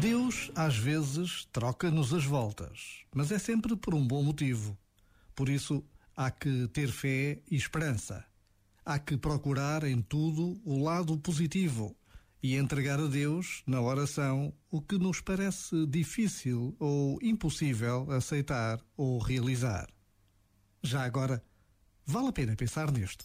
Deus, 0.00 0.50
às 0.54 0.76
vezes, 0.76 1.46
troca-nos 1.52 2.12
as 2.12 2.24
voltas, 2.24 3.04
mas 3.14 3.32
é 3.32 3.38
sempre 3.38 3.74
por 3.74 3.94
um 3.94 4.06
bom 4.06 4.22
motivo. 4.22 4.76
Por 5.34 5.48
isso, 5.48 5.84
há 6.16 6.30
que 6.30 6.68
ter 6.68 6.88
fé 6.88 7.40
e 7.50 7.56
esperança. 7.56 8.24
Há 8.84 8.98
que 8.98 9.16
procurar 9.16 9.84
em 9.84 10.00
tudo 10.00 10.60
o 10.64 10.82
lado 10.82 11.18
positivo 11.18 11.96
e 12.42 12.54
entregar 12.54 13.00
a 13.00 13.06
Deus, 13.06 13.62
na 13.66 13.80
oração, 13.80 14.52
o 14.70 14.80
que 14.80 14.96
nos 14.96 15.20
parece 15.20 15.86
difícil 15.86 16.76
ou 16.78 17.18
impossível 17.20 18.10
aceitar 18.12 18.80
ou 18.96 19.18
realizar. 19.18 19.88
Já 20.82 21.04
agora, 21.04 21.42
vale 22.04 22.28
a 22.28 22.32
pena 22.32 22.54
pensar 22.54 22.92
nisto. 22.92 23.24